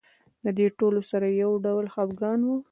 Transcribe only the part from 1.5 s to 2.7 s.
ډول خپګان و.